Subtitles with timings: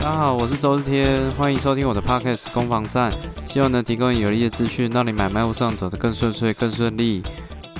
[0.00, 3.12] 大家好，我是周日天，欢迎收听我的 podcast 攻防战，
[3.46, 7.22] 希望能提供有力的资讯，让你买卖路上走得更顺遂、更顺利。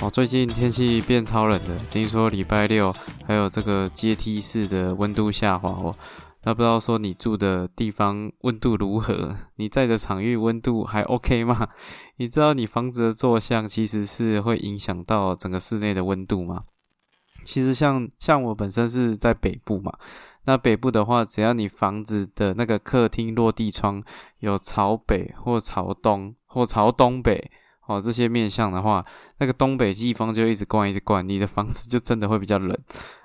[0.03, 2.95] 哦，最近天气变超冷的，听说礼拜六
[3.25, 5.95] 还有这个阶梯式的温度下滑哦。
[6.43, 9.35] 那不知道说你住的地方温度如何？
[9.55, 11.69] 你在的场域温度还 OK 吗？
[12.17, 16.61] 你知道你房子的坐向其实是会影响到整个室内的温度吗？
[17.43, 19.91] 其实像像我本身是在北部嘛，
[20.45, 24.03] 那北部的话，只要你房子的那个客厅落地窗
[24.39, 27.51] 有朝北或朝东或朝东北
[27.87, 29.05] 哦这些面向的话，
[29.37, 32.77] 那个东北季风就一直灌一直灌，你的房子就真的会比较冷。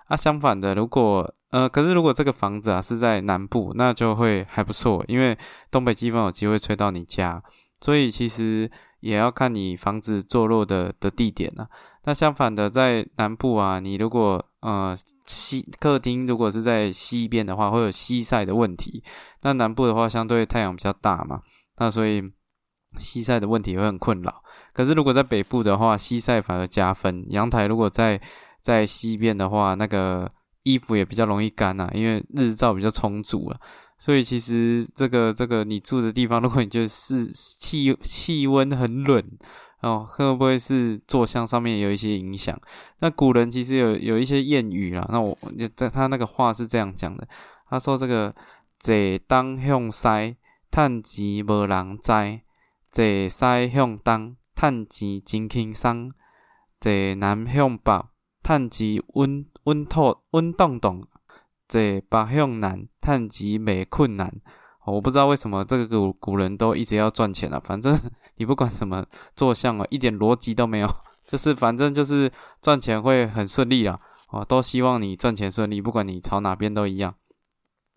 [0.09, 5.37] 啊，相反的，如果呃，可是如果这个房子啊是在南部，那就会还不错，因为
[5.71, 7.43] 东北季风有机会吹到你家，
[7.81, 8.71] 所以其实
[9.01, 11.67] 也要看你房子坐落的的地点呢。
[12.05, 19.05] 那相反的，在南部啊，你如果呃西客厅如果是在西边的话，会有西晒的问题。
[19.43, 21.41] 那南部的话，相对太阳比较大嘛，
[21.79, 22.21] 那所以
[22.99, 24.43] 西晒的问题会很困扰。
[24.73, 27.25] 可是如果在北部的话，西晒反而加分。
[27.31, 28.21] 阳台如果在
[28.61, 30.29] 在西边的话，那个
[30.65, 33.61] 衣服也比较容易干呐，因为日照比较充足了。
[33.99, 39.23] 所以其实这个这个你住的地方，如果你就是气气温很冷
[39.81, 42.59] 哦，会不会是坐向上面有一些影响？
[43.01, 45.37] 那古人其实有有一些谚语啦，那我
[45.75, 47.29] 在他那个话是这样讲的，
[47.69, 48.35] 他说这个
[48.79, 48.95] 坐
[49.29, 50.37] 东向西，
[50.71, 52.41] 趁钱无人知；
[52.91, 56.11] 坐西向东，趁钱真轻松；
[56.81, 58.07] 坐南向北。
[58.43, 61.01] 趁钱稳稳妥稳当当，
[61.67, 64.41] 坐北向南，趁钱没困难。
[64.93, 67.99] 我不知道为什么这个古古人都一直要赚钱啊，反正
[68.37, 70.89] 你不管什么坐向啊，一点逻辑都没有，
[71.27, 72.31] 就是反正就是
[72.63, 73.99] 赚钱会很顺利啊。
[74.31, 77.15] 哦，都希望你赚钱顺利，不管你朝哪边都一样。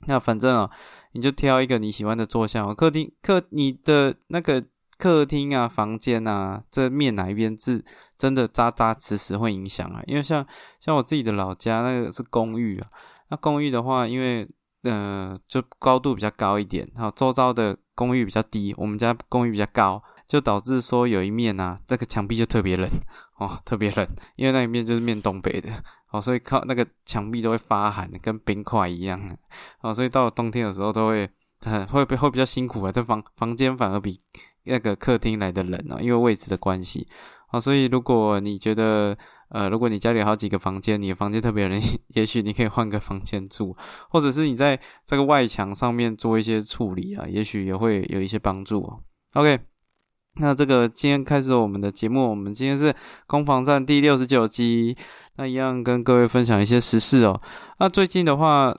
[0.08, 0.69] 那反正啊，
[1.13, 4.63] 你就挑一个你喜欢的坐向，客厅客你的那个
[4.97, 7.84] 客厅啊，房间啊，这面哪一边是？
[8.18, 10.46] 真的扎扎实实会影响啊，因为像
[10.81, 12.90] 像我自己的老家那个是公寓啊，
[13.30, 14.46] 那公寓的话，因为
[14.84, 22.89] 呃就高度比较高一点，好，周遭的公寓比较低，我们家公寓比较高，就导致说有一面啊，这个墙壁就特别冷
[23.38, 25.69] 哦，特别冷，因为那一面就是面东北的，
[26.12, 29.38] 哦，所以靠那个墙壁都会发寒，跟冰块一样，
[29.81, 31.29] 哦，所以到了冬天的时候都会
[31.66, 34.22] 会会会比较辛苦啊，这房房间反而比
[34.63, 37.07] 那个客厅来的冷啊，因为位置的关系。
[37.51, 39.18] 好，所以如果你觉得，
[39.50, 41.80] 呃，如果你家里好几个房间，你的房间特别冷，
[42.16, 43.76] 也许你可以换个房间住，
[44.10, 49.00] 或者是你在这个外墙上面做一些处理啊，也许也会有一些帮助哦。
[49.34, 49.60] OK，
[50.36, 52.94] 那这个今天开始我们的节目，我们今天是
[53.28, 54.96] 攻防战第六十九集，
[55.38, 57.42] 那一样跟各位分享一些时事哦。
[57.80, 58.78] 那最近的话。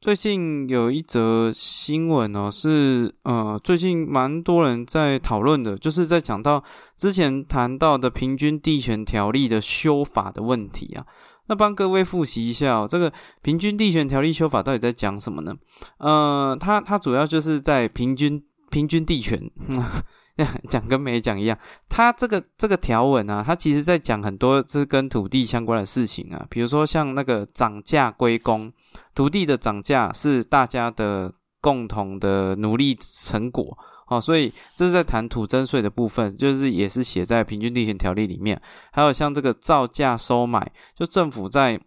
[0.00, 6.62] 最近有一则新闻哦，是呃，最近蛮多人在讨论的，就是在讲到
[6.96, 11.04] 之前谈到的平均地权条例的修法的问题啊。
[11.48, 15.52] 那帮各位复习一下哦，这个平均地权条例修法到底在讲什么呢？
[15.98, 19.50] 呃，它它主要就是在平均平均地权。
[20.70, 21.58] 讲跟没讲一样，
[21.88, 28.72] 它这个这个条文啊，它其实在讲很多是跟土地相关的事情啊，比如说像那个涨价归公，
[29.14, 33.76] 土地的涨价是大家的共同的努力成果，
[34.08, 38.60] 哦，所以这是在谈土增税的部分，就是也是写在平均地权条例里面，
[38.92, 41.80] 还有像这个造价收买，就政府在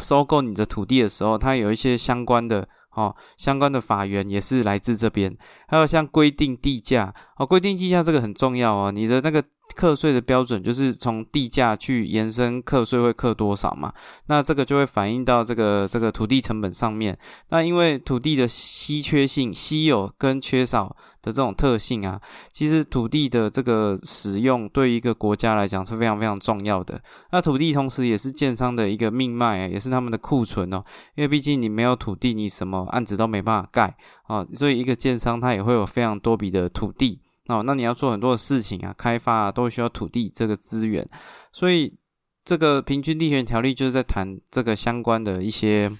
[0.00, 2.68] 收购你的土地的时候，它有一些相关的。
[2.96, 9.42] 哦，相关的法源也是来自这边，还有像规定地价哦，规定地价这个很重要哦，你的那个
[9.74, 13.92] 课税的标准就是从地价去延伸课税会课多少嘛，
[14.26, 17.18] 那这个就会反映到这个这个土地成本上面。
[17.50, 20.96] 那因为土地的稀缺性、稀有跟缺少。
[21.24, 22.20] 的这种特性啊，
[22.52, 27.00] 其实土地的这个使用对于一个国家来讲是非常非常重要的。
[27.32, 30.84] 那土地同时也是建商的一个命脉，也是他们的库存哦。
[31.14, 34.46] 因为毕竟你没有土地，你什么案子都没办法盖啊。
[34.52, 37.18] 所以一个建商他也会有非常多笔的土地
[37.48, 37.62] 哦。
[37.64, 41.08] 那你要做很多的事情啊，开发啊，都需要土地这个资源。
[41.52, 41.96] 所以
[42.44, 45.90] 这个平均地权条例就是在谈这个相关的一些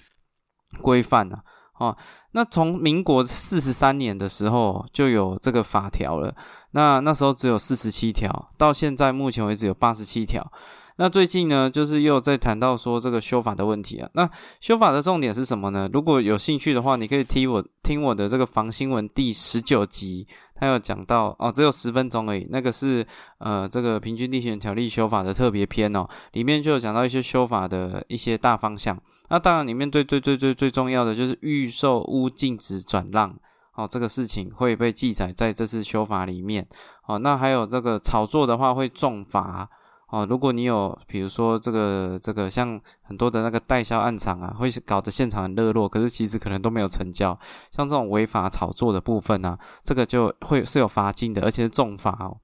[0.81, 1.43] 规范啊。
[1.77, 1.97] 哦，
[2.31, 6.33] 那从民国四十三年的时候就有这个法条了，
[6.71, 10.49] 那那时候只有四十七条，到现在目前为止有八十七条。
[10.97, 14.09] 那最近呢，就是又在谈到说这个修法的问题啊。
[14.13, 14.29] 那
[14.61, 15.89] 修法的重点是什么呢？
[15.91, 22.47] 如果有兴趣的话，你可以听我听我的这个房新闻第十九集他有讲到哦，只有十分钟而已。
[22.49, 23.05] 那个是
[23.37, 28.97] 呃，这个平均地权条例修法的特别篇哦，里面就有讲到一些修法的一些大方向。
[29.29, 33.35] 那当然，里面最最最最最重要的就是预售屋禁止转让
[33.75, 36.67] 哦，这个事情会被记载在这次修法里面
[37.05, 37.19] 哦。
[37.19, 39.69] 那还有这个炒作的话会重罚。
[40.15, 47.37] 哦，如果你有，比如说这个这个像很多的那个代销暗场啊，会搞得现场很热络，可是其实可能都没有成交。
[47.69, 52.37] 像这种违法炒作的部分呢，这个就会是有罚金的，而且是重罚哦。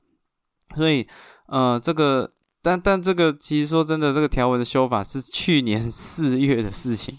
[0.75, 1.07] 所以，
[1.45, 2.29] 呃，这个
[2.61, 7.17] 但但这个其实说真的，这个条文的修法是去年四月的事情。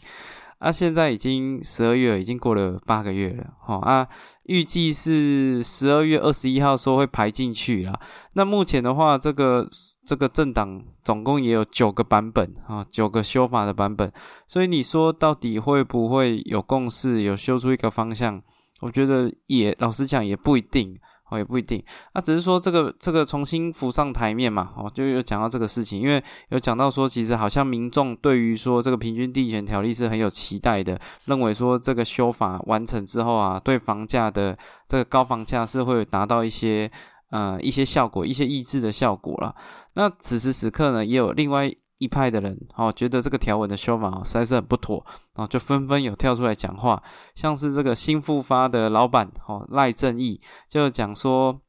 [0.62, 4.06] 啊，现在已经十二月，已经过了八个月了，哈啊，
[4.44, 7.98] 预计是十二月二十一号说会排进去啦。
[8.34, 9.66] 那目前的话，这个
[10.06, 14.12] 这个政党总共也有九个版本啊，九个修法的版本，
[14.46, 18.40] 所以你说到底会不会有共识，有修出一个方向？
[18.82, 20.96] 我觉得也老实讲也不一定。
[21.32, 21.82] 哦，也不一定，
[22.14, 34.56] 那只是说这个这个重新浮上台面嘛，哦，就有讲到这个事情，因为有讲到说，其实好像民众对于说这个平均地权条例是很有期待的，认为说这个修法完成之后啊，对房价的
[34.86, 36.90] 这个高房价是会达到一些
[37.30, 39.54] 呃一些效果，一些抑制的效果了。
[39.94, 41.72] 那此时此刻呢，也有另外。
[42.02, 45.04] 一派的人哦，觉得这个条文的修法哦实在是很不妥，
[45.34, 47.00] 然哦，就纷纷有跳出来讲话，
[47.36, 51.60] 像是这个新复发的老板哦赖正义就讲说，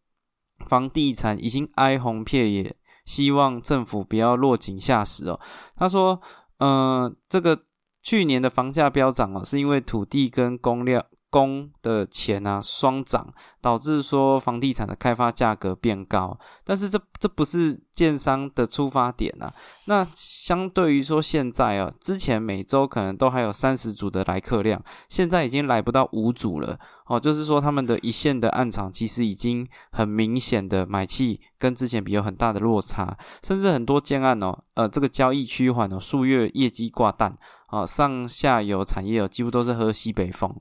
[0.67, 2.75] 房地产已经哀鸿遍野，
[3.05, 5.39] 希望政府不要落井下石哦。
[5.75, 6.19] 他说，
[6.57, 7.65] 嗯，这个
[8.01, 11.05] 去年的房价飙涨哦，是因为土地跟供料。
[11.33, 19.51] 工的钱啊双涨，导致说房地产的开发价格变高，但是这这不是建商的出发点啊。
[19.85, 26.77] 那相对于说现在啊，之前每周可能都还有三十组的来客量，现在已经来不到五组了。
[27.07, 37.35] 哦，就是说他们的一线的暗场其实已经很明显的买气跟之前比有很大的落差，甚至很多建案哦，呃，这个交易趋缓哦，数月业绩挂蛋
[37.67, 40.55] 啊，上下游产业哦，几乎都是喝西北风。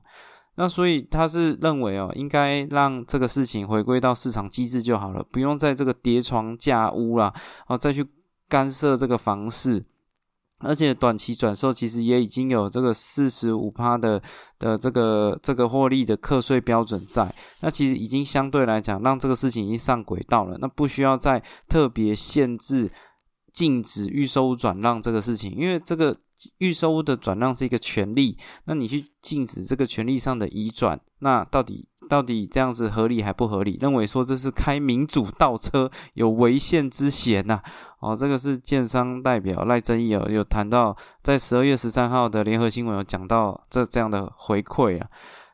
[0.55, 7.33] 那所以他是认为哦，应该让这个事情回归到市场机制就好了，不用在这个叠床架屋啦，
[7.67, 8.05] 哦再去
[8.47, 9.83] 干涉这个房市，
[10.59, 14.21] 而且短期转售其实也已经有这个四十五趴的
[14.59, 22.91] 的这个这个获利的课税标准在，那其实已经相对来讲让这个事情已经上轨道了，那不需要再特别限制
[23.51, 26.15] 禁止预收转让这个事情，因为这个。
[26.57, 33.77] 预收的转让是一个权利，那你去禁止这个权利上的移转，那到底到底这样子合理还不合理？
[33.81, 37.61] 认为说这是开民主倒车，有违宪之嫌呐。
[37.99, 45.07] 哦，这个是建商代表赖正义哦，有谈到在十二月十三号的联合新闻有讲到这这样的回馈啊。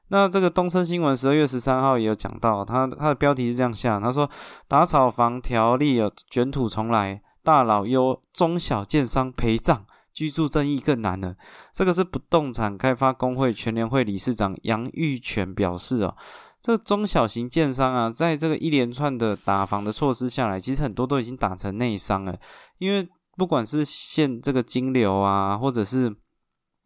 [0.07, 4.27] 那这个东森新闻十二月十三号也有讲到，他他的标题是这样下，他说
[4.67, 9.85] 打草房条例有卷土重来，大佬忧中小建商陪葬。
[10.19, 11.33] 居住正义更难了，
[11.71, 16.13] 这个是不动产开发工会全联会理事长杨玉泉表示哦，
[16.61, 22.37] 这中小型建商啊，在这个一连串的打房的措施下来，其实很多都已经打成内伤了，
[22.79, 23.07] 因为
[23.37, 26.13] 不管是限这个金流啊，或者是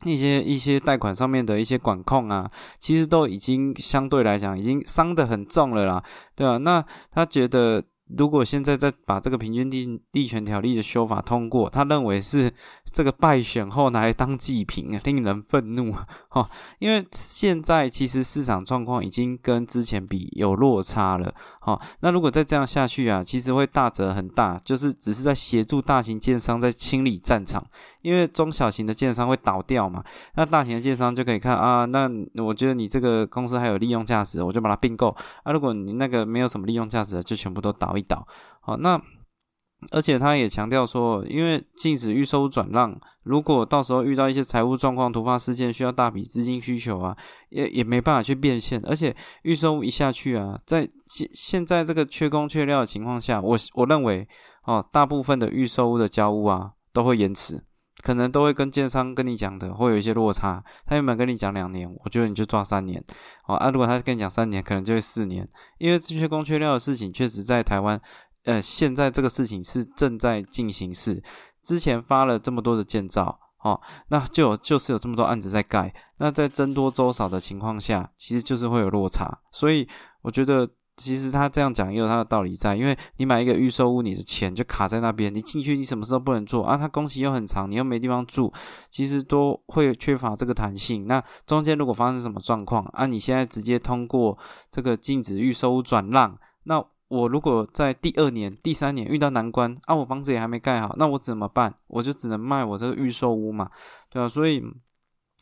[0.05, 6.03] 一些一些贷款上面的一些管控啊，其实都已经相对来讲已经伤得很重了啦，
[6.35, 6.57] 对吧？
[6.57, 7.83] 那他觉得。
[8.09, 12.53] 如果现在再把这个平均地地权条例的修法通过，他认为是
[12.91, 16.07] 这个败选后拿来当祭品啊，令人愤怒啊！
[16.29, 21.33] 哈， 因为现在其实市场状况已经跟之前比有落差了，
[21.65, 27.65] 好，那如果再这样下去啊，其实会大折很大，就是只是在协助大型建商在清理战场。
[28.01, 30.03] 因为中小型的建商会倒掉嘛，
[30.35, 32.09] 那大型的建商就可以看啊，那
[32.43, 35.53] 我觉得你这个公司还有利用价值，我就把它并购啊。
[35.53, 38.27] 如果你那个没有什么利用价值的，就全部都倒一倒。
[38.59, 39.01] 好，那
[39.91, 47.17] 而且他也强调说，因为禁止预收转让，如果到时候遇到一些财务状况、突发事件需要大笔资金需求啊，
[47.49, 48.81] 也也没办法去变现。
[48.85, 54.27] 而且预收一下去啊，在现现在这个缺工缺料的情况下，我我认为
[54.65, 57.63] 哦，大部分的预收的交屋啊都会延迟。
[58.01, 63.01] 可能都会跟建商跟你讲的会有一些落差，他原本跟你讲两年，我觉得你就抓三年，
[63.47, 65.47] 哦啊，如果他跟你讲三年，可能就会四年，
[65.77, 68.01] 因为这些工缺料的事情，确实在台湾，
[68.45, 71.23] 呃，现在这个事情是正在进行式，
[71.63, 79.87] 之前发了这么多的建造，哦，那就有就是有这么多案子在盖，那在增多周少的情况下，其实就是会有落差，所以
[80.21, 86.77] 我觉得其实他这样讲也有他的道理在，因为你买一个预售屋，你的钱就卡在那边，你进去你什么时候不能做啊？
[86.77, 88.53] 他工期又很长，你又没地方住，
[88.91, 91.07] 其实都会缺乏这个弹性。
[91.07, 94.37] 那中间如果发生什么状况啊，你现在直接通过
[94.69, 101.75] 这个禁止预售屋转让，那我如果在第二年、第三年遇到难关啊，我房子也还没盖好，那我怎么办？
[101.87, 103.69] 我就只能卖我这个预售屋嘛，
[104.09, 104.27] 对吧？
[104.29, 104.63] 所以。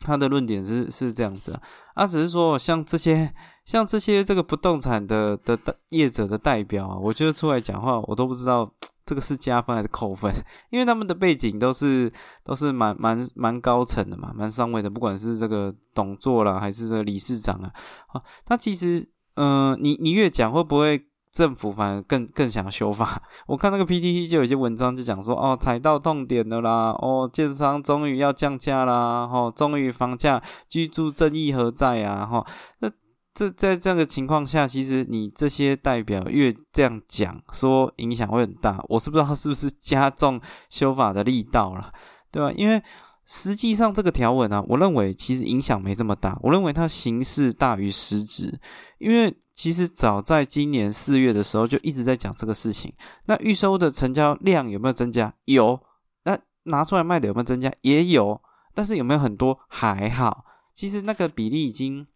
[0.04, 1.62] 他的论点是是这样子啊，
[1.94, 3.32] 啊，只是说像这些
[3.64, 5.56] 像这些这个不动产的的
[5.90, 8.68] 业者的代表啊，我觉得出来讲话，我都不知道
[9.06, 10.34] 这个是加分还是扣分，
[10.70, 12.12] 因为他们的背景都是
[12.42, 17.72] 都是蛮蛮蛮高层的嘛，蛮上位的，不管是这个董座啦，还是这个理事长啊，
[18.08, 21.06] 啊，他其实，嗯，你你越讲会不会？
[21.32, 32.26] 政府反而更更想修法， 我看那个 PTT 就有些文章就讲说，哦，踩到痛点了啦，哦，建商终于要降价啦，哦，终于房价居住正义何在啊？
[32.26, 32.46] 哈，
[32.80, 32.90] 那
[33.32, 41.90] 这在这样的情况下，其实你这些代表越这样讲，说影响会很大，我是不知道是不是加重修法的力道了，
[42.30, 42.52] 对吧？
[42.54, 42.82] 因为
[43.24, 48.60] 实际上这个条文啊，我认为其实影响没这么大，我认为它形式大于实质，
[49.02, 49.36] 因为。
[49.54, 52.92] 其实早在今年四月的时候就一直在讲这个事情。
[53.26, 55.34] 那预收的成交量有没有增加？
[55.44, 55.78] 有。
[56.24, 57.70] 那拿出来卖的有没有增加？
[57.82, 58.40] 也有。
[58.72, 59.60] 但是有没有很多？
[59.68, 60.46] 还好。
[60.72, 62.06] 其实那个比例已经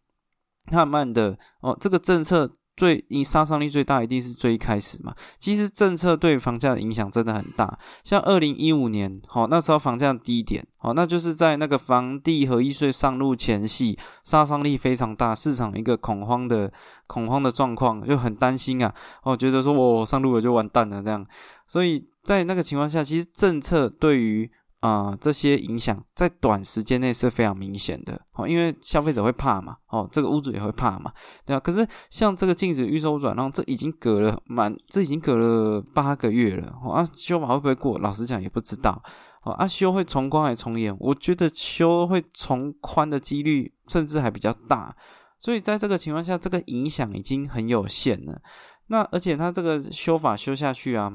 [0.72, 2.56] 慢慢的哦，这个政策。
[2.76, 5.14] 最你杀伤力最大一定是最一开始嘛。
[5.38, 7.78] 其实政策对房价的影响真的很大。
[8.04, 16.70] 像二零一五年，好那时候房价低点，好那就是在那个房地合一税上路前夕，杀伤力非常大，市场一个恐慌的
[17.06, 18.94] 恐慌的状况，就很担心啊。
[19.22, 21.26] 哦，觉得说我上路了就完蛋了这样。
[21.66, 24.50] 所以在那个情况下，其实政策对于
[24.86, 31.12] 啊，这些影响在短时间内是非常明显的哦，因为消费者会怕嘛，哦，这个屋主也会怕嘛，
[31.44, 31.58] 对吧？
[31.58, 37.98] 可是像这个禁止预售转让，这已经隔了满，这已经隔了八个月了，哦啊，修法会不会过？
[37.98, 39.02] 老实讲也不知道，
[39.42, 40.96] 哦啊，修会从宽还是从严？
[41.00, 44.94] 我觉得修会从宽的几率甚至还比较大，
[45.40, 48.40] 所以在这个情况下，这个影响已经很有限了。
[48.86, 51.12] 那而且他这个修法修下去啊。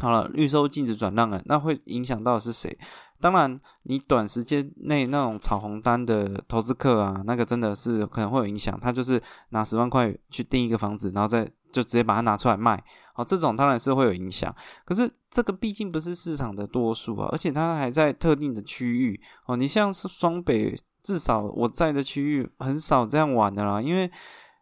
[0.00, 2.78] 好了，预收禁止转让了，那会影响到是谁？
[3.20, 8.78] 当然，你短时间内那种炒红单的投资客啊，那个真的是可能会有影响。
[8.78, 12.80] 他就是拿十万块去订一个房子，然后再就直接把它拿出来卖，
[13.16, 14.54] 哦，这种当然是会有影响。
[14.84, 19.56] 可是这个毕竟不是市场的多数啊，而且它还在特定的区域哦。
[19.56, 24.08] 你像是双北，至少我在的区域很少这样玩的啦，因为。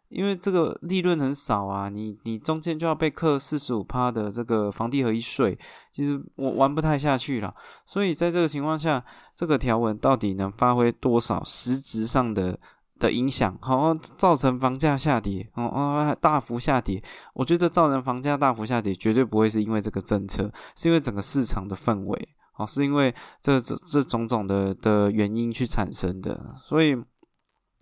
[0.09, 5.57] 因为这个利润很少啊，你你中间就要被扣四十五趴的这个房地合一税，
[5.93, 7.53] 其实我玩不太下去了。
[7.85, 9.03] 所以在这个情况下，
[9.35, 12.57] 这个条文到底能发挥多少实质上的
[12.97, 17.03] 的影响，好造成房价下跌，哦哦大幅下跌？
[17.33, 26.55] 我觉得造成房价大幅下跌，绝对不会是因为这个政策，是因为整个市场的氛围，哦，是因为这这这种种的的原因去产生的。
[26.63, 26.95] 所以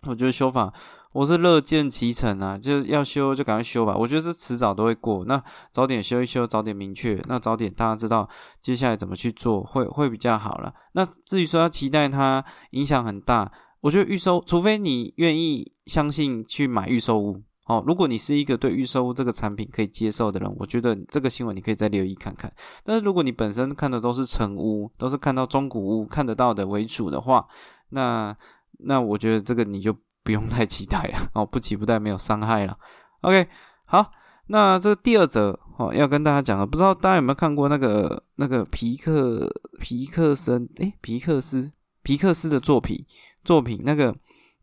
[0.08, 0.74] 我觉得修法。
[1.16, 3.96] 我是乐见其成啊，就是要修就赶快修吧。
[3.96, 8.28] 我觉得是迟早都会过，那早点修一修，早点明确，那早点大家知道
[8.60, 10.74] 接下来怎么去做，会会比较好了。
[10.92, 17.82] 那至于说要期待它影响很大，我觉得预售，除非你愿意相信去买预售屋哦。
[17.86, 22.52] 如果你是一个对预售屋这个产品可以接受的人，我觉得这个新闻你可以再留意看看。
[22.84, 27.46] 但是如果你本身看的都是成屋，都是看到中古屋看得到的为主的话，
[27.88, 28.36] 那
[28.80, 29.96] 那我觉得这个你就。
[30.26, 32.76] 不用太期待了 哦，不期不待没有伤害了。
[33.20, 33.46] OK，
[33.84, 34.10] 好，
[34.48, 43.06] 那这第二则哦，要跟大家讲的，不知道大家有没有看过那个那个皮克皮克森诶，皮克斯皮克斯的作品
[43.44, 44.12] 作品那个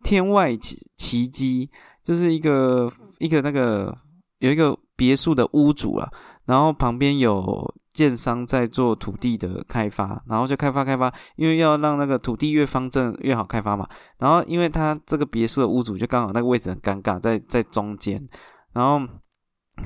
[0.04, 1.72] 天外奇奇迹，
[2.04, 3.98] 就是一个一个那个
[4.40, 6.12] 有一个别墅的屋主啊，
[6.46, 7.74] 然后旁边有。
[7.94, 13.88] 建商在做土地的开发，然后就开发开发，因为要让那个土地越方正越好开发嘛。
[14.18, 18.28] 然后，因为他这个别墅的屋主就刚好那个位置很尴尬，在在中间，
[18.74, 19.08] 然后。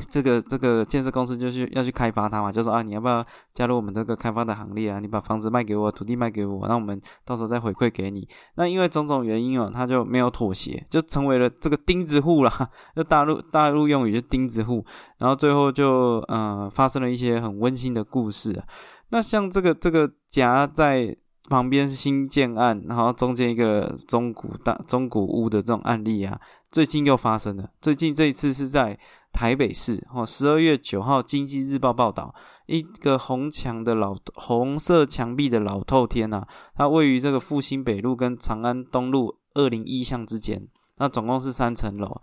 [0.10, 5.00] 这个这个建设公司就是要去开发它嘛，就说啊，你要不要加入我们这个开发的行列啊？
[5.00, 8.28] 你把房子卖给我，土地卖给我，那我们到时候再回馈给你。
[8.56, 14.86] 那因为种种原因哦，他就没有妥协，就成为了这个钉子户啦， 就大陆大陆用语就钉子户。
[15.20, 18.62] 然后最后就呃发生了一些很温馨的故事。
[19.10, 21.16] 那像这个这个夹在
[21.50, 26.38] 旁边是新建案，然后中间一个中古大中古屋的这种案例啊，
[26.70, 27.70] 最近又发生了。
[27.80, 29.00] 最近这一次是在。
[29.38, 32.34] 台北市哦，十二月九号，《经济日报》报道，
[32.66, 40.68] 一个红墙的老红色墙壁的老透天呐，它位于这个复兴北路跟长安东路二零一巷之间，
[40.98, 42.20] 那总共是三层楼。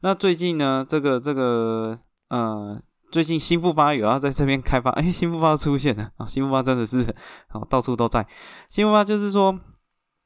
[0.00, 1.96] 那最近呢，这个这个
[2.30, 2.76] 呃，
[3.12, 7.02] 最近新复发有要在这边开发，哎，新复发出现了啊，新复发真的是
[7.52, 8.26] 哦，到处都在。
[8.68, 9.56] 新复发就是说，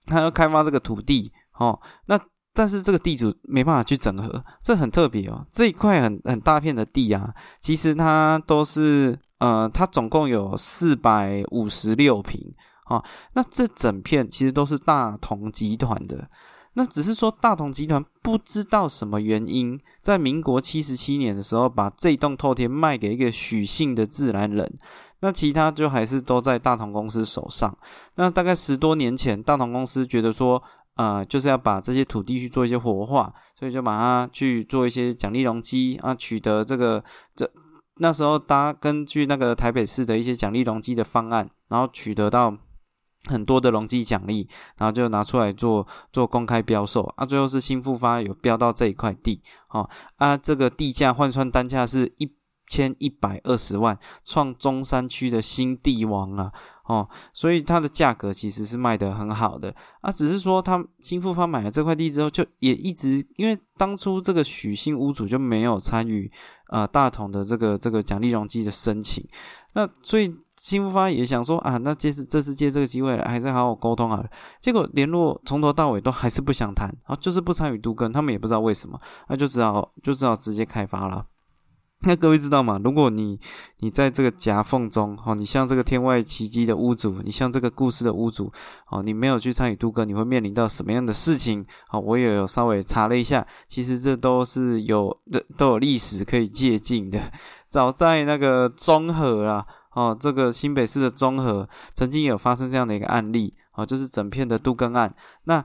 [0.07, 2.19] 他要开发这个土地哦，那。
[2.61, 5.47] 但是这个地主没办法去整合，这很特别哦。
[5.51, 12.39] 这一块很很大片的地啊，其实它都是呃，它总共有四百五十六平
[12.85, 13.03] 啊。
[13.33, 16.29] 那这整片其实都是大同集团的。
[16.75, 24.71] 那只是说大同集团不知道什么原因，在民国七十七年的时候，把这栋透天卖给一个许姓的自然人。
[25.23, 27.75] 那其他就还是都在大同公司手上。
[28.17, 30.63] 那大概十多年前，大同公司觉得说。
[31.01, 37.03] 呃，就是要把这些土地去做一些活化，所以就把它去做一些奖励容积啊，取得这个
[37.35, 37.51] 这
[37.95, 42.55] 那时候大家根据那个台北市的一些奖励容积的方案，然后取得到
[43.25, 52.31] 很多的容积奖励，然后就拿出来做做公开标售啊，最后是新复发有标到这一块地，哦啊，这个地价换算单价是一
[52.69, 56.53] 千一百二十万，创中山区的新地王啊。
[56.91, 59.73] 哦，所以它的价格其实是卖的很好的。
[60.01, 66.31] 啊，只是说他新复发买了这块地之后，就也一直因为当初这个许姓屋主就没有参与
[66.69, 69.25] 呃大同的这个这个奖励容积的申请，
[69.75, 74.29] 那所以新复发也想说啊，那这次这次借这个机会还是好好沟通好了，
[74.61, 81.25] 结果联络从头到尾都还是不想谈，啊，就是不参与都更，他们也不知道为什么，那就只好就只好直接开发了。
[82.03, 82.81] 那各位知道吗？
[82.83, 83.39] 如果你
[83.81, 88.51] 你在这个夹缝中，哦，你像这个天外奇迹的屋主，你像这个故事的屋主，
[88.89, 91.63] 哦，你没有去参与渡歌，你会面临到什么样的事情？
[91.91, 97.21] 哦，我也有稍微查了一下，其实这都是有的，都有历史可以借鉴的。
[97.69, 105.15] 早在那个中和啊，哦，这个新北市的中和，曾经有发生这样的一个案例，哦，就是整片的渡更案。
[105.45, 105.63] 那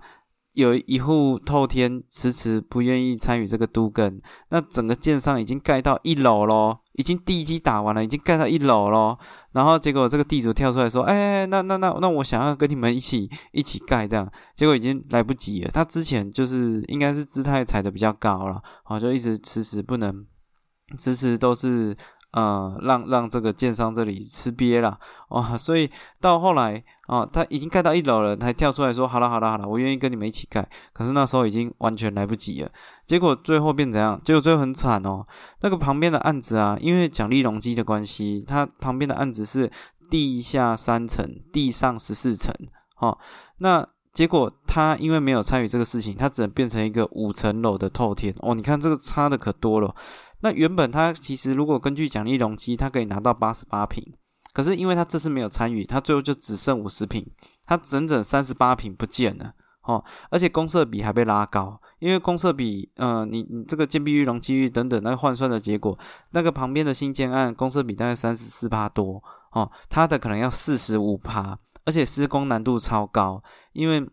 [0.55, 4.19] 有一户透天迟迟不愿意参与这个都更，
[4.50, 9.19] 那整个建商已经盖到一楼咯，已经地基打完了，已经盖到一楼咯。
[9.51, 15.71] 然后结果这个地主跳出来说：“哎，那那那那我想要跟你们一起一起盖这样。”结果已经来不及了。
[15.71, 20.25] 他之前就是应该是姿态踩的比较高了，啊，就一直迟迟不能，
[20.97, 21.95] 迟迟都是。
[22.35, 24.99] 呃，让让这个建商这里吃瘪了
[25.29, 25.57] 哇！
[25.57, 25.89] 所以
[26.19, 32.69] 到后来啊，他已经盖到一楼了，还跳出来说：“好了好了好了，我愿意跟你们一起盖。”可是那时候已经完全来不及了。
[33.07, 34.19] 结果最后变怎样？
[34.21, 35.25] 结果最后很惨哦。
[35.61, 39.71] 那个旁边的案子啊，因为奖励容积的关系，它旁边的案子是
[40.09, 42.53] 地下三层，地上十四层。
[43.00, 43.17] 哦，
[43.59, 48.53] 那结果他因为没有参与这个事情，他只能变成一个五层楼的透天哦。
[48.53, 49.95] 你看这个差的可多了。
[50.46, 54.14] 那原本他其实如果根据奖励容积，他可以拿到八十八平，
[54.53, 57.25] 可是因为他这次没有参与，他最后就只剩五十平，
[57.66, 59.55] 他整整三十八平不见了
[59.86, 65.98] 哦，而且公设比还被拉高，因为公设比，呃，你你这个建蔽率、容积率等等，那个换算的结果，
[66.29, 69.20] 那个旁边的新建案公设比大概三十四帕多
[69.53, 73.42] 哦，它的可能要四十五帕，而且施工难度超高，
[73.74, 74.08] 因为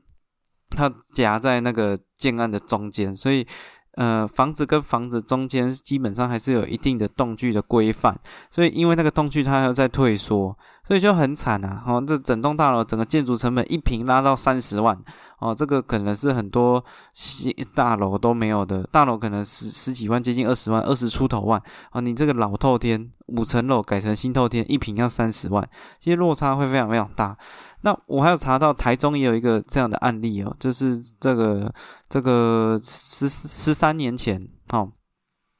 [0.71, 3.47] 它夹在那个建案的中间，所以。
[3.94, 8.18] 呃，房子跟房子中间基本上还是有一定的动距的规范，
[8.50, 10.57] 所以因为那个动距它要在退缩，
[10.92, 11.83] 所以就很惨啊！
[11.87, 14.94] 哦，这整栋大楼整个建筑成本一平拉到三十万。
[15.38, 21.59] 哦，这个可能是很多新大楼都没有的，大楼可能十十几万，接近二十万，二十出头万。
[21.92, 25.66] 哦，你这个老透天五层楼改成新透天，一平要三十万，
[25.98, 27.35] 其实落差会非常非常大。
[27.81, 31.72] 那我还有查到台中也有一个这样的案例哦，就是这个
[32.11, 34.92] 这个十十三年前，哦，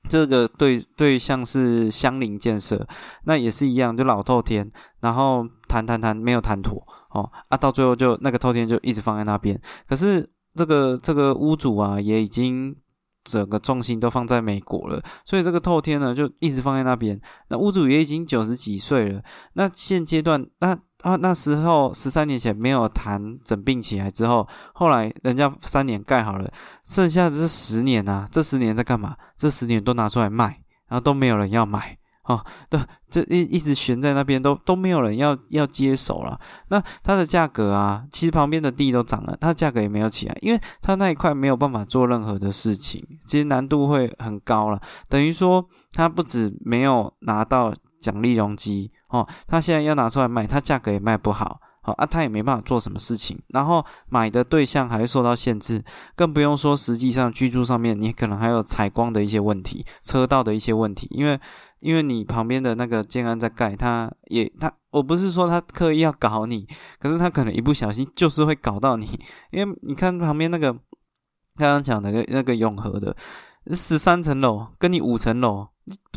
[0.09, 2.87] 这个对对象是相邻建设，
[3.25, 6.83] 那也是一样，就老透天，然后谈谈谈没有谈妥。
[7.11, 9.61] 哦啊，到最后就那个透天就一直放在那边。
[9.87, 12.75] 可是这个这个屋主啊，也已经
[13.23, 17.21] 整个重心都放在美国了，所以这个透天呢就一直放在那边。
[17.49, 19.23] 那屋主也已经九十几岁了。
[19.53, 26.51] 那现阶段，那啊那时候十三年前没有谈整并起来之后，后来人家三年盖好了，
[26.85, 29.17] 剩下的这十年啊，这十年在干嘛？
[29.37, 30.47] 这十年都拿出来卖，
[30.88, 31.99] 然后都没有人要买。
[32.25, 36.38] 哦，对，这一一直悬在那边，都都没有人要要接手了。
[36.69, 44.81] 那它的价格啊，其实旁边的地都涨了，它的价格也没有起来，因为它那一块没有办法做任何的事情，其实难度会很高了。
[45.09, 51.61] 等于说，它不止没有拿到奖励容积哦，他现在要拿出来卖，他价格也卖不好。
[51.85, 61.40] 好啊，他也没办法做什么事情，然后买的对象还会受到限制，更不用说实际上居住上面，你可能还有采光的一些问题、车道的一些问题，因为
[61.81, 66.68] 因为你旁边的那个建安在盖，他也他，我不是说他刻意要搞你，
[67.01, 69.18] 可是他可能一不小心就是会搞到你，
[69.51, 70.72] 因为你看旁边那个
[71.57, 73.16] 刚刚讲的那个永和的。
[73.72, 75.68] 十三层楼跟你五层楼，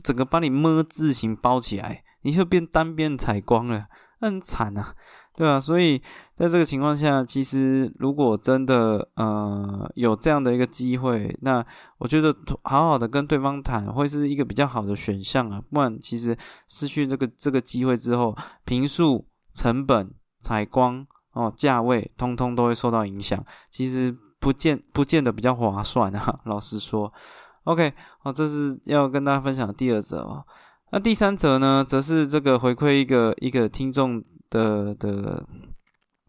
[0.03, 3.85] 整个把你么字形包起来，你就变单边采光了，
[4.19, 4.93] 很惨啊，
[5.37, 5.59] 对吧？
[5.59, 6.01] 所以
[6.35, 11.65] 在这个情况下，其实如果真的呃有这样的一个机会，那
[11.99, 15.61] 我觉得好好的跟对方谈，会是一个比较好的选项啊。
[15.71, 16.35] 不然其实
[16.67, 18.35] 失去这个这个机会之后，
[18.65, 20.11] 平数、成本、
[20.41, 21.07] 采光。
[21.35, 26.39] 哦，价位通通都会受到影响，其实不见不见得比较划算啊。
[26.45, 27.11] 老实说
[27.65, 30.45] ，OK，好，这是要跟大家分享的第二则哦。
[30.95, 35.45] 那第三则呢，则是这个回馈一个一个听众的的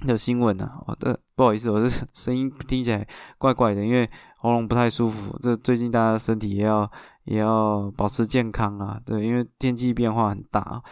[0.05, 0.69] 的新闻呢。
[0.89, 3.07] 我的不好意思，我的 声音听起来
[3.39, 5.39] 怪怪的，因为喉咙不太舒服。
[5.41, 6.91] 这最近大家身体也要
[7.27, 10.83] 也要保持健康啊，对，因为天气变化很大。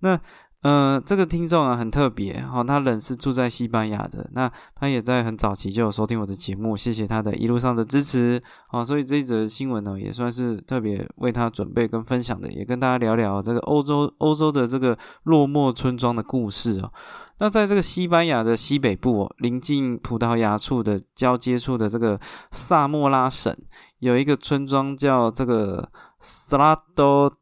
[0.00, 0.20] 那
[0.62, 16.92] 嗯，这个听众啊很特别哈，他人是住在西班牙的，那他也在很早期就有收听我的节目，谢谢他的一路上的支持啊，所以这一则新闻呢也算是特别为他准备跟分享的，也跟大家聊聊这个欧洲欧洲的这个落寞村庄的故事哦。
[17.38, 22.20] 那在这个西班牙的西北部哦，临近葡萄牙处的交接处的这个
[22.52, 23.52] 萨莫拉省，
[23.98, 27.32] 有一个村庄叫这个 Salado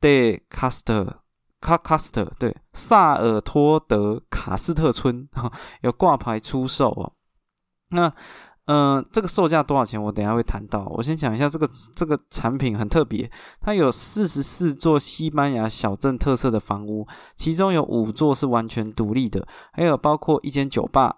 [0.00, 1.21] de Castro。
[1.62, 5.26] 卡卡斯特对萨尔托德卡斯特村
[5.82, 7.12] 有挂牌出售哦。
[7.90, 8.12] 那
[8.66, 10.00] 嗯，这个售价多少钱？
[10.00, 10.84] 我等下会谈到。
[10.94, 21.16] 我先讲一下这个这个产品很特别，它有四十四座西班牙小镇特色的房屋，其中有五座是完全独立的，还有包括一间酒吧、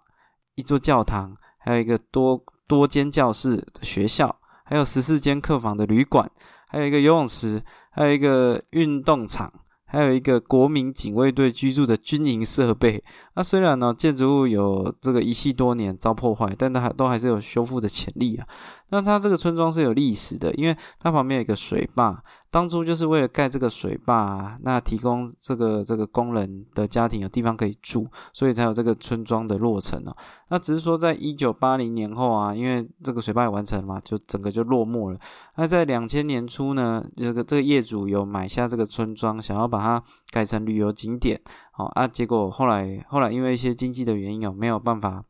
[0.54, 6.28] 一座教堂，还有一个多多间教室的学校，还有十四间客房的旅馆，
[6.68, 9.52] 还有一个游泳池，还有一个运动场。
[9.94, 13.02] 还有一个国民警卫队居住的军营设备。
[13.37, 18.46] 那虽然呢，建筑物有这个遗弃多年遭破坏，但它还都还是有修复的潜力啊。
[18.90, 22.22] 那它这个村庄是有历史的，因为它旁边有一个水坝。
[22.54, 30.16] 当初就是为了盖这个水坝，啊那提供这个这个工人的家庭有地方可以住，所以才有这个村庄的落成哦。
[30.50, 35.18] 那只是说，在一九八零年后啊，因为这个水坝也完成了嘛，就整个就落寞了。
[35.56, 41.40] 那在两千年初呢，这个这个业主有买下这个村庄，想要把它改成旅游景点，
[41.72, 45.24] 好啊，结果后来后来因为一些经济的原因哦，没有办法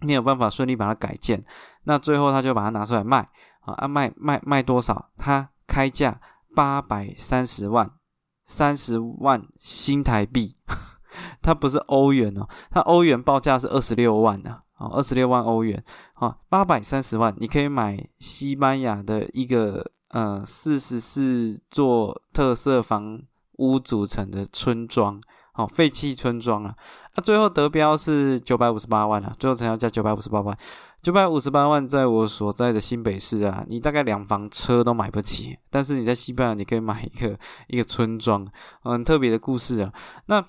[0.00, 1.44] 没有办法顺利把它改建，
[1.84, 3.28] 那最后他就把它拿出来卖，
[3.60, 5.10] 啊，卖卖卖多少？
[5.16, 6.20] 他开价。
[6.58, 7.88] 八百三十万，
[8.44, 10.56] 三十万新台币，
[11.40, 23.22] 它不是欧元哦，它欧元报价是二十六万呢，哦，二十六万欧元，啊，八百三十万，你可以买西班牙的一个呃四十四座特色房
[23.58, 25.20] 屋组成的村庄，
[25.52, 26.74] 好，废弃村庄啊，
[27.14, 30.58] 那最后得标是九百五十八万啊，最后成交价九百五十八万。
[31.00, 35.56] 九百五十八万，在我所在的新北市啊，你大概两房车都买不起。
[35.70, 38.46] 但是你在西班牙，你可以买一个一个村庄，
[38.82, 39.92] 很特别的故事啊。
[40.26, 40.44] 那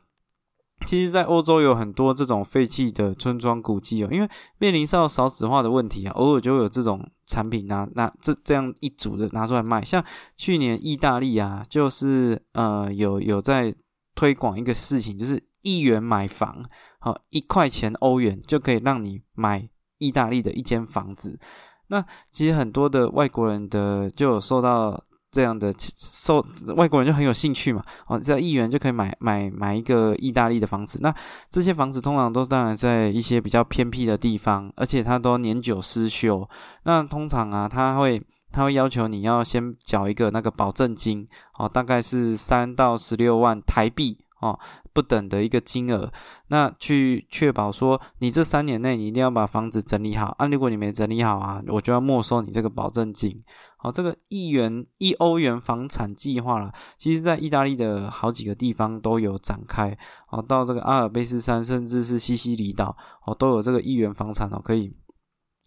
[0.88, 9.81] 其实，在欧洲有很多这种废弃的村庄古迹哦，因为面临少少子化的问题啊，偶尔就有这种产品拿拿这这样一组的拿出来卖。
[9.83, 10.03] 像
[10.35, 13.75] 去年意大利啊，就是呃有有在
[14.15, 16.65] 推广一个事情，就是一元买房，
[16.99, 19.69] 好一块钱欧元就可以让你买。
[19.99, 21.39] 意大利的一间房子，
[21.88, 24.99] 那其实很多的外国人的就有受到
[25.31, 26.43] 这样的受
[26.75, 30.99] 外国人就很有兴趣嘛，哦，只要一元就可以买买买一个意大利的房子。
[31.03, 31.13] 那
[31.51, 36.49] 这些房子通常都当然在一些比较偏僻的地方，而且它都年久失修。
[36.83, 38.19] 那通常啊，他会
[38.51, 41.27] 他会要求你要先缴一个那个保证金，
[41.59, 44.17] 哦，大概是三到十六万台币。
[44.39, 44.60] 哦，
[44.93, 46.12] 不等的一个金额，
[46.47, 50.47] 那去确保说你这三年内你一定要把房子整理好啊！
[50.47, 53.43] 如果你没整理好啊，我就要没收你这个保证金。
[53.78, 59.97] 好，这个一元一欧元房产计划了，其实在意大利的好几个地方都有展开。
[60.30, 64.93] 哦，到这个阿尔卑斯山，甚至是西西里岛，哦，都有这个一元房产哦，可以。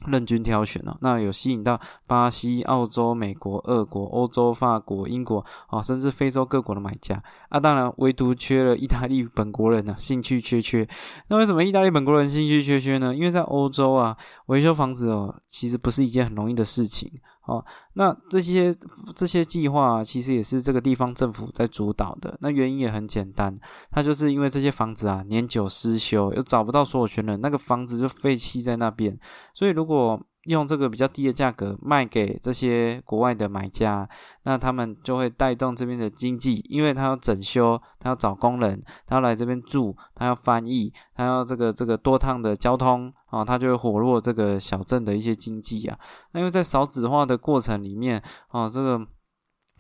[0.07, 10.87] 任君挑选哦，那有吸引到巴西、澳洲、美国、俄国、欧洲、法国、英国啊，甚至非洲各国的买家啊，当然唯独缺了意大利本国人呢， 兴趣缺缺。
[11.29, 13.15] 那为什么意大利本国人兴趣缺缺呢？
[13.15, 17.11] 因为在欧洲啊，维修房子哦，其实不是一件很容易的事情。
[17.45, 18.73] 哦，那这些
[19.17, 22.39] 这些计划其实也是这个地方政府在主导的。
[22.41, 23.59] 那原因也很简单，
[23.91, 29.19] 它就是因为这些房子啊年久失修，又找不到所有权人，那个房子就废弃在那边。
[29.55, 34.09] 所以如果用这个比较低的价格卖给这些国外的买家，
[34.43, 45.99] 那他们就会带动这边的经济，因为他要整修，他要找工人，他要来这边住，他要翻译，他要这个这个多趟的交通啊，他就会活络这个小镇的一些经济啊。
[46.33, 49.07] 那因为在少子化的过程里面啊，这个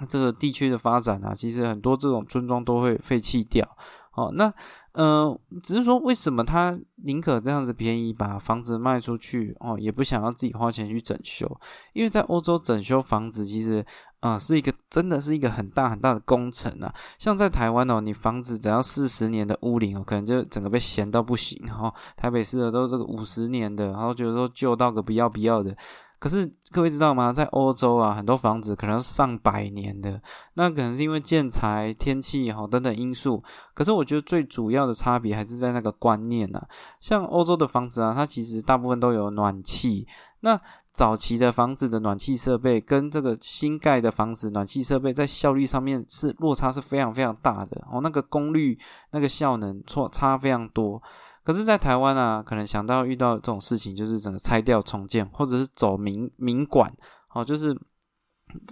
[0.08, 3.68] 这个地区的发展啊，其实很多这种村庄都会废弃掉。
[4.14, 4.52] 哦，那。
[4.94, 11.50] 嗯，只是说为什么他宁可这样子便宜把房子卖出去哦，也不想要自己花钱去整修？
[11.94, 13.82] 因为在欧洲整修房子其实
[14.20, 16.94] 啊是一个真的是一个很大很大的工程啊。
[17.18, 21.92] 像在台湾哦，你房子只要四十年的屋龄哦，可能就整个被嫌到不行哈。
[22.14, 25.74] 台北市的都这个五十年的，然后觉得说旧到个不要不要的。
[26.22, 27.32] 可是各位知道吗？
[27.32, 30.22] 在欧洲啊，很多房子可能上百年的，
[30.54, 33.42] 那可能是因为建材、天气哈等等因素。
[33.74, 36.62] 可是我觉得最主要的差别还是在那个观念呐。
[37.00, 40.06] 像欧洲的房子啊，它其实大部分都有暖气。
[40.44, 40.60] 那
[40.92, 48.78] 早期的房子的暖气设备跟这个新盖的房子暖气设备在效率上面是落差是非常非常大的哦，那个功率、
[49.10, 51.02] 那个效能错差非常多。
[51.44, 56.92] 可是，在台湾啊，可能想到遇到这种事情，就是整个拆掉重建，或者是走民民管，
[57.34, 57.76] 哦，就是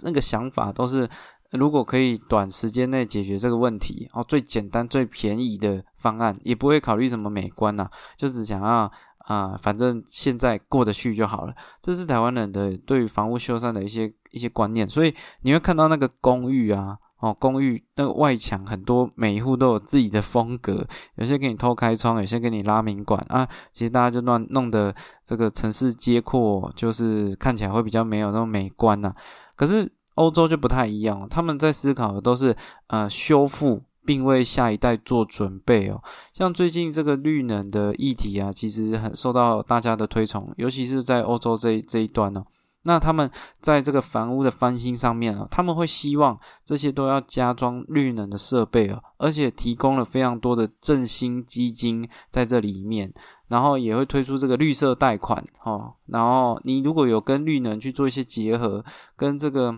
[0.03, 1.09] 那个想法都是，
[1.51, 8.89] 如果可以短时间内解决这个问题，哦，最简单、最便宜的方案，也不会考虑什么美观呐，就只想要
[9.25, 11.53] 啊，反正现在过得去就好了。
[11.81, 16.97] 这是台湾人的对于房屋修缮的一些一些观念，所以你会看到那个公寓啊。
[17.21, 23.47] 哦，公寓那个外墙很多，每一户都有自己的风格，有些给你偷开窗，有些给你拉明管啊。
[23.71, 29.13] 其实大家就乱弄的这个城市街廓，就是看起来会比较没有那种美观呐。
[29.55, 32.55] 可是欧洲就不太一样，他们在思考的都是
[32.87, 36.01] 呃修复，并为下一代做准备哦。
[36.33, 42.43] 像最近这个绿能的议题啊，其实很受到大家的推崇，尤其是在欧洲这这一端呢。
[42.83, 53.13] 那他们在这个房屋的翻新上面啊，他们会希望这些都要加装绿能的设备哦，而且提供了非常多的振兴基金在这里面，
[53.47, 58.83] 然后也会推出这个绿色贷款哦，然后你如果有跟绿能去做一些结合，
[59.15, 59.77] 跟这个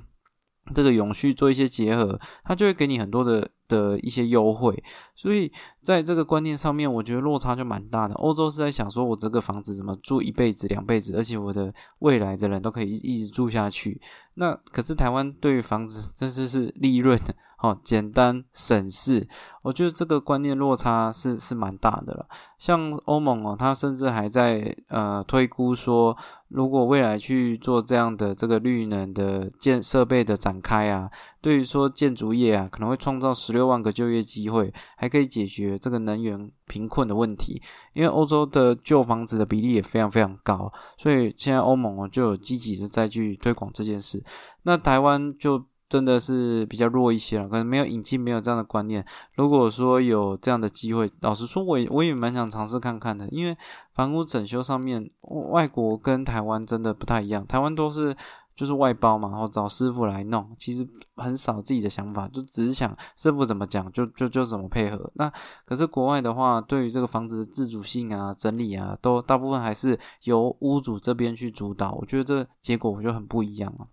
[0.73, 3.49] 这个永续做一些结合，它就会给你很多的。
[3.69, 4.83] 的一些优惠，
[5.15, 8.13] 所以在这个观念上面，我觉得落差就蛮大的。
[8.15, 13.99] 欧洲是在想说，我这个房子怎么住一辈子、两辈子，而且我的未来的人都可以一直住下去。
[14.35, 17.17] 那可是台湾对于房子，这就是利润。
[17.63, 19.25] 哦，简单省事，
[19.61, 22.27] 我觉得这个观念落差是是蛮大的了。
[22.57, 26.13] 像欧盟哦，它甚至还在呃推估说，
[26.49, 37.61] 如果未来去做这样的这个绿能的建设备的展开啊，对于说建筑业啊，可能会创造十六万个就业机会，还可以解决这个能源贫困的问题。
[37.93, 44.21] 因为欧洲的旧房子的比例也非常非常高，所以现在欧盟哦就有积极的再去推广这件事。
[44.63, 45.63] 那台湾就。
[45.93, 49.05] 真的是比较弱一些了，可能没有引进，没有这样的观念。
[49.35, 53.29] 如果说有这样的机会，老实说，我也我也蛮想尝试看看的。
[53.29, 53.55] 因为
[53.93, 55.07] 房屋整修上面，
[55.51, 57.45] 外国跟台湾真的不太一样。
[57.45, 58.17] 台湾都是
[58.55, 60.83] 就是外包嘛，然后找师傅来弄，其实
[61.15, 65.11] 很少自己的想法，就只是想师傅怎么讲，就就就怎么配合。
[65.13, 65.31] 那
[65.63, 71.91] 可是国外的话，对于这个房子的自主性啊、整理啊，都大部分还是由屋主这边去主导。
[71.91, 73.85] 我觉得这结果我就很不一样啊。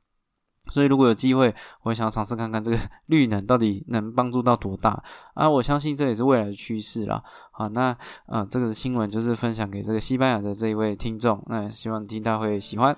[0.71, 5.03] 所以，如果有机会，我想要尝试看看这个 绿能到底能帮助到多大
[5.35, 5.49] 啊！
[5.49, 7.23] 我相信这也是未来的趋势啦。
[7.51, 12.97] 好，那啊，这个新闻就是分享给这个西班牙的这一位听众，那希望听到会喜欢。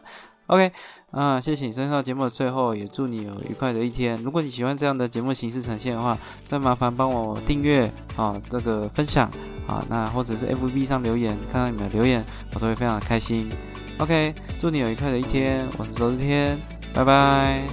[0.49, 0.71] OK，
[1.13, 4.21] 啊，谢谢你收听到节目的最后，也祝你有愉快的一天。
[4.23, 9.31] 如果你喜欢这样的节目形式呈现的话，再麻烦帮我订阅啊，这个分享
[9.67, 12.23] 啊，那或者是 FB 上留言，看到你们的留言，
[12.55, 13.49] 我都会非常的开心。
[13.99, 16.82] OK，祝你有愉快的一天，我是周志天。
[16.95, 17.67] 拜拜。